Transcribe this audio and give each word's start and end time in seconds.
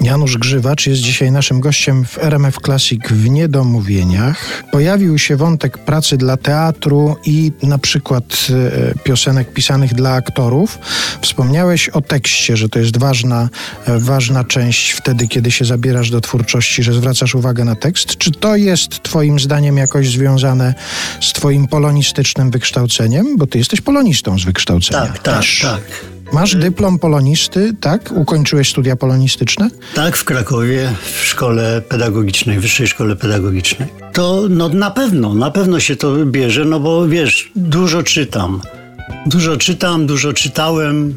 Janusz 0.00 0.38
Grzywacz 0.38 0.86
jest 0.86 1.02
dzisiaj 1.02 1.32
naszym 1.32 1.60
gościem 1.60 2.04
w 2.04 2.18
RMF 2.18 2.56
Classic 2.64 3.08
w 3.10 3.30
Niedomówieniach. 3.30 4.62
Pojawił 4.72 5.18
się 5.18 5.36
wątek 5.36 5.78
pracy 5.78 6.16
dla 6.16 6.36
teatru 6.36 7.16
i 7.24 7.52
na 7.62 7.78
przykład 7.78 8.24
e, 8.50 8.98
piosenek 9.04 9.52
pisanych 9.52 9.94
dla 9.94 10.10
aktorów. 10.10 10.78
Wspomniałeś 11.20 11.88
o 11.88 12.00
tekście, 12.00 12.56
że 12.56 12.68
to 12.68 12.78
jest 12.78 12.96
ważna, 12.98 13.48
e, 13.86 13.98
ważna 13.98 14.44
część 14.44 14.90
wtedy, 14.90 15.28
kiedy 15.28 15.50
się 15.50 15.64
zabierasz 15.64 16.10
do 16.10 16.20
twórczości, 16.20 16.82
że 16.82 16.92
zwracasz 16.92 17.34
uwagę 17.34 17.64
na 17.64 17.74
tekst. 17.74 18.16
Czy 18.16 18.30
to 18.30 18.56
jest 18.56 19.02
twoim 19.02 19.40
zdaniem 19.40 19.76
jakoś 19.76 20.10
związane 20.10 20.74
z 21.20 21.32
twoim 21.32 21.66
polonistycznym 21.66 22.50
wykształceniem? 22.50 23.36
Bo 23.36 23.46
ty 23.46 23.58
jesteś 23.58 23.80
polonistą 23.80 24.38
z 24.38 24.44
wykształcenia. 24.44 25.00
Tak, 25.00 25.18
tak, 25.18 25.34
też. 25.36 25.60
tak. 25.62 26.17
Masz 26.32 26.56
dyplom 26.56 26.98
polonisty, 26.98 27.72
tak? 27.80 28.12
Ukończyłeś 28.16 28.70
studia 28.70 28.96
polonistyczne? 28.96 29.70
Tak, 29.94 30.16
w 30.16 30.24
Krakowie, 30.24 30.92
w 31.02 31.24
szkole 31.24 31.82
pedagogicznej, 31.88 32.58
wyższej 32.58 32.86
szkole 32.86 33.16
pedagogicznej. 33.16 33.88
To 34.12 34.42
no 34.50 34.68
na 34.68 34.90
pewno, 34.90 35.34
na 35.34 35.50
pewno 35.50 35.80
się 35.80 35.96
to 35.96 36.26
bierze, 36.26 36.64
no 36.64 36.80
bo 36.80 37.08
wiesz, 37.08 37.52
dużo 37.56 38.02
czytam. 38.02 38.60
Dużo 39.26 39.56
czytam, 39.56 40.06
dużo 40.06 40.32
czytałem. 40.32 41.16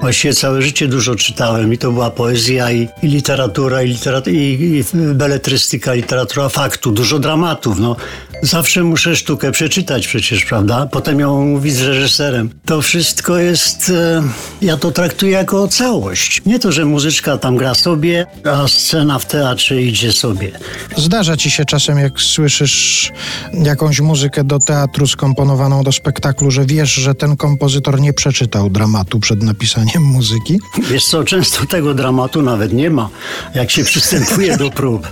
Właściwie 0.00 0.34
całe 0.34 0.62
życie 0.62 0.88
dużo 0.88 1.14
czytałem 1.16 1.72
i 1.72 1.78
to 1.78 1.92
była 1.92 2.10
poezja 2.10 2.72
i, 2.72 2.88
i 3.02 3.06
literatura, 3.08 3.82
i, 3.82 3.94
literat- 3.94 4.28
i, 4.32 4.34
i 4.34 4.84
beletrystyka, 5.14 5.94
literatura 5.94 6.48
faktu, 6.48 6.90
dużo 6.90 7.18
dramatów. 7.18 7.78
No, 7.80 7.96
zawsze 8.42 8.84
muszę 8.84 9.16
sztukę 9.16 9.52
przeczytać 9.52 10.06
przecież, 10.06 10.44
prawda? 10.44 10.86
Potem 10.86 11.20
ją 11.20 11.44
mówić 11.46 11.74
z 11.74 11.80
reżyserem. 11.82 12.50
To 12.64 12.82
wszystko 12.82 13.38
jest, 13.38 13.90
e, 13.90 14.22
ja 14.62 14.76
to 14.76 14.90
traktuję 14.90 15.32
jako 15.32 15.68
całość. 15.68 16.42
Nie 16.46 16.58
to, 16.58 16.72
że 16.72 16.84
muzyczka 16.84 17.38
tam 17.38 17.56
gra 17.56 17.74
sobie, 17.74 18.26
a 18.44 18.68
scena 18.68 19.18
w 19.18 19.26
teatrze 19.26 19.82
idzie 19.82 20.12
sobie. 20.12 20.52
Zdarza 20.96 21.36
ci 21.36 21.50
się 21.50 21.64
czasem, 21.64 21.98
jak 21.98 22.20
słyszysz 22.20 23.10
jakąś 23.52 24.00
muzykę 24.00 24.44
do 24.44 24.58
teatru 24.58 25.06
skomponowaną 25.06 25.82
do 25.82 25.92
spektaklu, 25.92 26.50
że 26.50 26.66
wiesz, 26.66 26.92
że 26.94 27.14
ten 27.14 27.36
kompozytor 27.36 28.00
nie 28.00 28.12
przeczytał 28.12 28.70
dramatu 28.70 29.20
przed 29.20 29.42
napisaniem 29.42 29.87
muzyki? 29.96 30.60
Wiesz 30.90 31.04
co, 31.04 31.24
często 31.24 31.66
tego 31.66 31.94
dramatu 31.94 32.42
nawet 32.42 32.72
nie 32.72 32.90
ma, 32.90 33.08
jak 33.54 33.70
się 33.70 33.84
przystępuje 33.84 34.56
do 34.56 34.70
prób. 34.70 35.08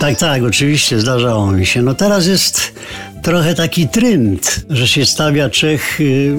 Tak, 0.00 0.18
tak, 0.18 0.42
oczywiście 0.42 1.00
zdarzało 1.00 1.52
mi 1.52 1.66
się. 1.66 1.82
No 1.82 1.94
teraz 1.94 2.26
jest 2.26 2.74
trochę 3.22 3.54
taki 3.54 3.88
trend, 3.88 4.64
że 4.70 4.88
się 4.88 5.06
stawia 5.06 5.48
trzech 5.48 6.00
y, 6.00 6.36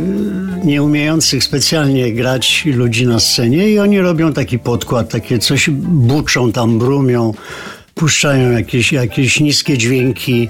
nieumiejących 0.64 1.44
specjalnie 1.44 2.14
grać 2.14 2.64
ludzi 2.66 3.08
na 3.08 3.20
scenie 3.20 3.70
i 3.70 3.80
oni 3.80 4.00
robią 4.00 4.34
taki 4.34 4.60
podkład, 4.60 5.10
takie 5.10 5.40
coś 5.40 5.70
buczą 5.70 6.52
tam, 6.52 6.80
brumią, 6.80 7.34
puszczają 7.96 8.52
jakieś, 8.52 8.92
jakieś 8.92 9.40
niskie 9.40 9.78
dźwięki. 9.78 10.50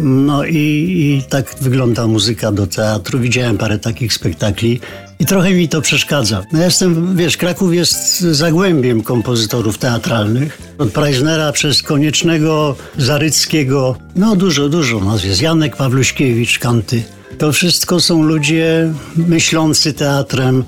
No 0.00 0.44
i, 0.44 0.56
i 0.56 1.22
tak 1.28 1.54
wygląda 1.60 2.06
muzyka 2.06 2.52
do 2.52 2.66
teatru. 2.66 3.18
Widziałem 3.18 3.58
parę 3.58 3.78
takich 3.78 4.12
spektakli 4.12 4.80
i 5.18 5.26
trochę 5.26 5.50
mi 5.50 5.68
to 5.68 5.80
przeszkadza. 5.80 6.42
No 6.52 6.62
jestem, 6.62 7.16
wiesz, 7.16 7.36
Kraków 7.36 7.74
jest 7.74 8.20
zagłębiem 8.20 9.02
kompozytorów 9.02 9.78
teatralnych. 9.78 10.58
Od 10.78 10.90
Preisnera 10.90 11.52
przez 11.52 11.82
Koniecznego, 11.82 12.76
Zaryckiego, 12.98 13.96
no 14.16 14.36
dużo, 14.36 14.68
dużo 14.68 15.00
nazwisk. 15.00 15.42
Janek 15.42 15.76
Pawluśkiewicz, 15.76 16.58
Kanty. 16.58 17.02
To 17.38 17.52
wszystko 17.52 18.00
są 18.00 18.22
ludzie 18.22 18.92
myślący 19.16 19.92
teatrem, 19.92 20.64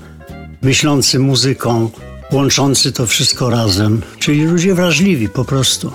myślący 0.61 1.19
muzyką, 1.19 1.89
łączący 2.31 2.91
to 2.91 3.05
wszystko 3.05 3.49
razem. 3.49 4.01
Czyli 4.19 4.45
ludzie 4.45 4.75
wrażliwi 4.75 5.29
po 5.29 5.45
prostu. 5.45 5.91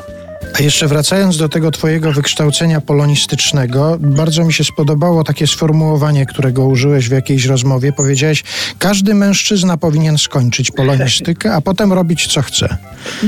Jeszcze 0.61 0.89
wracając 0.89 1.37
do 1.37 1.49
tego 1.49 1.71
twojego 1.71 2.13
wykształcenia 2.13 2.81
polonistycznego, 2.81 3.97
bardzo 4.01 4.45
mi 4.45 4.53
się 4.53 4.65
spodobało 4.65 5.25
takie 5.25 5.47
sformułowanie, 5.47 6.27
którego 6.27 6.67
użyłeś 6.67 7.09
w 7.09 7.13
jakiejś 7.13 7.47
rozmowie. 7.47 7.93
Powiedziałeś, 7.93 8.45
każdy 8.79 9.15
mężczyzna 9.15 9.77
powinien 9.77 10.19
skończyć 10.19 10.71
polonistykę, 10.71 11.55
a 11.55 11.61
potem 11.61 11.93
robić 11.93 12.27
co 12.27 12.43
chce. 12.43 12.77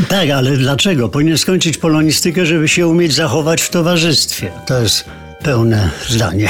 Tak, 0.09 0.31
ale 0.31 0.57
dlaczego? 0.57 1.09
Powinien 1.09 1.39
skończyć 1.39 1.79
polonistykę, 1.79 2.47
żeby 2.47 2.69
się 2.69 2.87
umieć 2.87 3.15
zachować 3.15 3.63
w 3.63 3.71
towarzystwie. 3.71 4.51
To 4.67 4.81
jest 4.83 5.05
pełne 5.43 5.91
zdanie. 6.09 6.49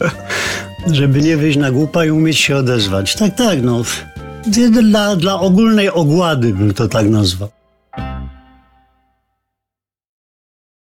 żeby 0.92 1.22
nie 1.22 1.36
wyjść 1.36 1.58
na 1.58 1.70
głupa 1.70 2.04
i 2.04 2.10
umieć 2.10 2.38
się 2.38 2.56
odezwać. 2.56 3.14
Tak, 3.14 3.34
tak, 3.34 3.62
no. 3.62 3.82
Dla, 4.82 5.16
dla 5.16 5.40
ogólnej 5.40 5.90
ogłady 5.90 6.54
bym 6.54 6.74
to 6.74 6.88
tak 6.88 7.08
nazwał. 7.08 7.63